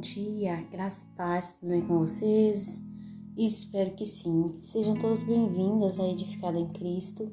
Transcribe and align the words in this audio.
dia, 0.00 0.66
graça 0.68 1.04
e 1.04 1.16
paz, 1.16 1.58
tudo 1.60 1.70
bem 1.70 1.86
com 1.86 2.00
vocês? 2.00 2.82
Espero 3.36 3.94
que 3.94 4.04
sim. 4.04 4.58
Sejam 4.62 4.96
todos 4.96 5.22
bem-vindos 5.22 6.00
a 6.00 6.08
Edificada 6.08 6.58
em 6.58 6.66
Cristo. 6.66 7.32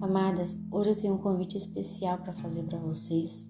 Amadas, 0.00 0.60
hoje 0.72 0.90
eu 0.90 0.96
tenho 0.96 1.14
um 1.14 1.18
convite 1.18 1.56
especial 1.56 2.18
para 2.18 2.32
fazer 2.32 2.64
para 2.64 2.80
vocês. 2.80 3.48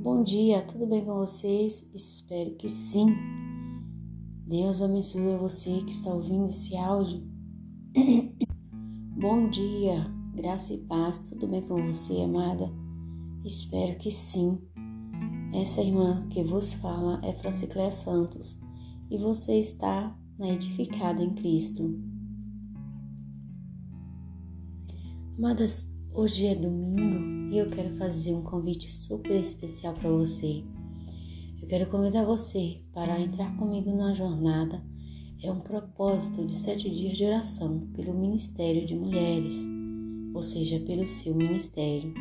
Bom 0.00 0.24
dia, 0.24 0.60
tudo 0.62 0.88
bem 0.88 1.04
com 1.04 1.14
vocês? 1.14 1.88
Espero 1.94 2.56
que 2.56 2.68
sim. 2.68 3.06
Deus 4.44 4.82
abençoe 4.82 5.36
você 5.36 5.82
que 5.84 5.92
está 5.92 6.12
ouvindo 6.12 6.48
esse 6.48 6.76
áudio. 6.76 7.22
Bom 9.16 9.48
dia, 9.50 10.04
graça 10.34 10.74
e 10.74 10.78
paz, 10.78 11.30
tudo 11.30 11.46
bem 11.46 11.62
com 11.62 11.86
você, 11.86 12.22
amada? 12.22 12.68
Espero 13.44 13.96
que 13.98 14.10
sim. 14.10 14.60
Essa 15.52 15.80
irmã 15.80 16.26
que 16.28 16.42
vos 16.42 16.74
fala 16.74 17.20
é 17.24 17.32
Francicléia 17.32 17.90
Santos 17.90 18.60
e 19.10 19.16
você 19.16 19.58
está 19.58 20.14
na 20.38 20.50
Edificada 20.50 21.22
em 21.22 21.34
Cristo. 21.34 21.98
Amadas, 25.38 25.90
hoje 26.12 26.46
é 26.46 26.54
domingo 26.54 27.50
e 27.50 27.58
eu 27.58 27.70
quero 27.70 27.96
fazer 27.96 28.34
um 28.34 28.42
convite 28.42 28.92
super 28.92 29.40
especial 29.40 29.94
para 29.94 30.10
você. 30.10 30.62
Eu 31.62 31.66
quero 31.66 31.90
convidar 31.90 32.26
você 32.26 32.82
para 32.92 33.18
entrar 33.18 33.56
comigo 33.56 33.90
na 33.96 34.12
jornada. 34.12 34.84
É 35.42 35.50
um 35.50 35.60
propósito 35.60 36.44
de 36.44 36.54
sete 36.54 36.90
dias 36.90 37.16
de 37.16 37.24
oração 37.24 37.88
pelo 37.94 38.12
Ministério 38.12 38.84
de 38.84 38.94
Mulheres, 38.94 39.66
ou 40.34 40.42
seja, 40.42 40.78
pelo 40.80 41.06
seu 41.06 41.34
ministério. 41.34 42.12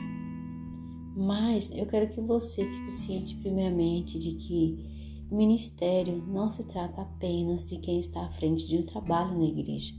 Mas 1.17 1.71
eu 1.71 1.87
quero 1.87 2.07
que 2.09 2.21
você 2.21 2.63
fique 2.63 2.91
ciente, 2.91 3.35
primeiramente, 3.37 4.19
de 4.19 4.33
que 4.33 5.25
ministério 5.31 6.23
não 6.27 6.47
se 6.47 6.63
trata 6.63 7.01
apenas 7.01 7.65
de 7.65 7.79
quem 7.79 7.99
está 7.99 8.23
à 8.23 8.31
frente 8.31 8.67
de 8.67 8.77
um 8.77 8.83
trabalho 8.83 9.35
na 9.35 9.45
igreja, 9.45 9.95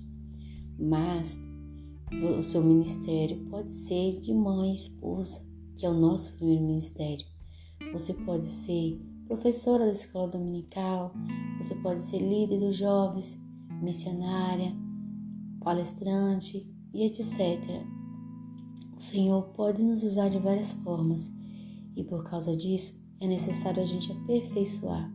mas 0.78 1.40
o 2.38 2.40
seu 2.40 2.62
ministério 2.62 3.36
pode 3.50 3.72
ser 3.72 4.20
de 4.20 4.32
mãe, 4.32 4.72
esposa, 4.72 5.44
que 5.76 5.84
é 5.84 5.90
o 5.90 5.94
nosso 5.94 6.32
primeiro 6.36 6.62
ministério. 6.62 7.26
Você 7.92 8.14
pode 8.14 8.46
ser 8.46 9.02
professora 9.26 9.86
da 9.86 9.92
escola 9.92 10.30
dominical, 10.30 11.12
você 11.60 11.74
pode 11.74 12.00
ser 12.00 12.20
líder 12.20 12.60
dos 12.60 12.76
jovens, 12.76 13.36
missionária, 13.82 14.72
palestrante 15.64 16.64
e 16.94 17.04
etc. 17.04 17.97
O 18.98 19.00
Senhor 19.00 19.42
pode 19.50 19.80
nos 19.80 20.02
usar 20.02 20.28
de 20.28 20.40
várias 20.40 20.72
formas 20.72 21.32
e 21.94 22.02
por 22.02 22.24
causa 22.24 22.56
disso 22.56 23.00
é 23.20 23.28
necessário 23.28 23.80
a 23.80 23.86
gente 23.86 24.10
aperfeiçoar, 24.10 25.08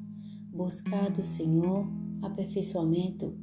buscar 0.54 1.12
do 1.12 1.22
Senhor 1.22 1.86
aperfeiçoamento 2.22 3.38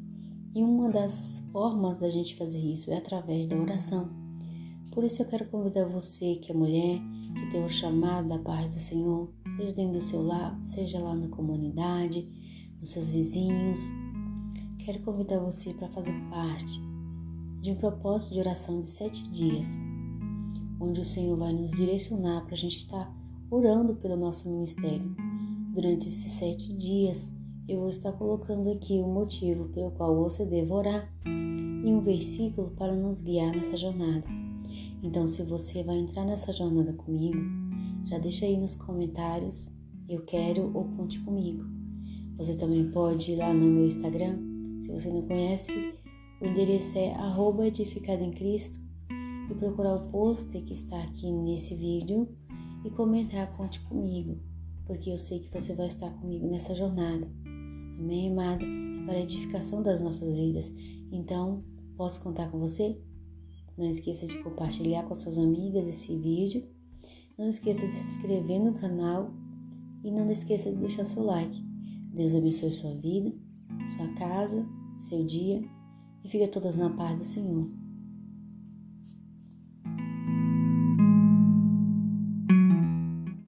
e 0.55 0.63
uma 0.63 0.89
das 0.89 1.45
formas 1.53 1.99
da 1.99 2.09
gente 2.09 2.35
fazer 2.37 2.59
isso 2.59 2.91
é 2.91 2.97
através 2.97 3.47
da 3.47 3.55
oração. 3.55 4.09
Por 4.93 5.05
isso 5.05 5.21
eu 5.21 5.27
quero 5.27 5.45
convidar 5.51 5.85
você 5.85 6.37
que 6.37 6.51
é 6.51 6.55
mulher, 6.55 7.03
que 7.35 7.51
tem 7.51 7.63
o 7.63 7.69
chamado 7.69 8.29
da 8.29 8.39
parte 8.39 8.71
do 8.71 8.81
Senhor, 8.81 9.31
seja 9.55 9.75
dentro 9.75 9.99
do 9.99 10.01
seu 10.01 10.23
lar, 10.23 10.59
seja 10.63 11.01
lá 11.01 11.15
na 11.15 11.29
comunidade, 11.29 12.27
nos 12.81 12.89
seus 12.89 13.11
vizinhos. 13.11 13.91
Quero 14.79 15.01
convidar 15.01 15.39
você 15.39 15.75
para 15.75 15.91
fazer 15.91 16.19
parte 16.31 16.81
de 17.61 17.73
um 17.73 17.77
propósito 17.77 18.33
de 18.33 18.41
oração 18.41 18.81
de 18.81 18.87
sete 18.87 19.29
dias 19.29 19.79
onde 20.81 21.01
o 21.01 21.05
Senhor 21.05 21.37
vai 21.37 21.53
nos 21.53 21.73
direcionar 21.73 22.45
para 22.47 22.55
a 22.55 22.57
gente 22.57 22.79
estar 22.79 23.15
orando 23.51 23.95
pelo 23.97 24.17
nosso 24.17 24.49
ministério. 24.49 25.15
Durante 25.75 26.09
esses 26.09 26.33
sete 26.33 26.73
dias, 26.73 27.31
eu 27.69 27.81
vou 27.81 27.91
estar 27.91 28.13
colocando 28.13 28.71
aqui 28.71 28.99
o 28.99 29.07
motivo 29.07 29.69
pelo 29.69 29.91
qual 29.93 30.17
você 30.17 30.45
deve 30.45 30.73
orar 30.73 31.13
e 31.25 31.93
um 31.93 32.01
versículo 32.01 32.71
para 32.71 32.95
nos 32.95 33.21
guiar 33.21 33.55
nessa 33.55 33.77
jornada. 33.77 34.27
Então, 35.03 35.29
se 35.29 35.43
você 35.43 35.83
vai 35.83 35.99
entrar 35.99 36.25
nessa 36.25 36.53
jornada 36.53 36.93
comigo, 36.95 37.39
já 38.07 38.19
deixa 38.19 38.47
aí 38.47 38.57
nos 38.57 38.75
comentários 38.75 39.71
eu 40.09 40.23
quero 40.23 40.73
ou 40.75 40.85
conte 40.97 41.21
comigo. 41.21 41.65
Você 42.37 42.57
também 42.57 42.91
pode 42.91 43.33
ir 43.33 43.37
lá 43.37 43.55
no 43.55 43.67
meu 43.67 43.87
Instagram. 43.87 44.39
Se 44.81 44.91
você 44.91 45.09
não 45.09 45.23
conhece, 45.23 45.95
o 46.41 46.47
endereço 46.47 46.99
é 46.99 47.13
arroba 47.15 47.67
edificado 47.69 48.25
em 48.25 48.33
Cristo 48.33 48.81
e 49.51 49.55
procurar 49.55 49.97
o 49.97 50.07
pôster 50.09 50.63
que 50.63 50.73
está 50.73 51.03
aqui 51.03 51.31
nesse 51.31 51.75
vídeo 51.75 52.29
e 52.85 52.91
comentar 52.91 53.57
Conte 53.57 53.81
Comigo, 53.81 54.39
porque 54.87 55.11
eu 55.11 55.19
sei 55.19 55.41
que 55.41 55.53
você 55.53 55.75
vai 55.75 55.87
estar 55.87 56.11
comigo 56.11 56.47
nessa 56.47 56.75
jornada. 56.75 57.29
Amém, 57.99 58.31
amada? 58.31 58.65
É 58.65 59.07
para 59.07 59.19
a 59.19 59.23
edificação 59.23 59.83
das 59.83 60.01
nossas 60.01 60.35
vidas. 60.35 60.73
Então, 61.11 61.65
posso 61.97 62.23
contar 62.23 62.51
com 62.51 62.59
você? 62.59 62.99
Não 63.77 63.89
esqueça 63.89 64.27
de 64.27 64.39
compartilhar 64.43 65.03
com 65.05 65.15
suas 65.15 65.39
amigas 65.39 65.87
esse 65.87 66.17
vídeo. 66.17 66.63
Não 67.37 67.49
esqueça 67.49 67.87
de 67.87 67.93
se 67.93 68.17
inscrever 68.17 68.61
no 68.61 68.73
canal 68.75 69.33
e 70.05 70.11
não 70.11 70.31
esqueça 70.31 70.71
de 70.71 70.77
deixar 70.77 71.05
seu 71.05 71.23
like. 71.25 71.61
Deus 72.13 72.35
abençoe 72.35 72.73
sua 72.73 72.95
vida, 72.95 73.33
sua 73.97 74.09
casa, 74.15 74.67
seu 74.99 75.25
dia 75.25 75.63
e 76.23 76.29
fica 76.29 76.49
todas 76.49 76.77
na 76.77 76.91
paz 76.91 77.17
do 77.17 77.25
Senhor. 77.25 77.80